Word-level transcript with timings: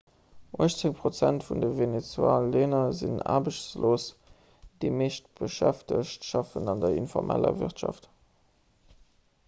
uechtzéng 0.59 0.93
prozent 0.99 1.43
vun 1.47 1.59
de 1.63 1.67
venezuelaner 1.79 2.87
sinn 3.01 3.19
aarbechtslos 3.33 4.05
an 4.13 4.79
déi 4.85 4.89
meescht 5.01 5.29
beschäftegt 5.41 6.25
schaffen 6.31 6.71
an 6.73 6.81
der 6.87 6.97
informeller 7.03 7.53
wirtschaft 7.61 8.09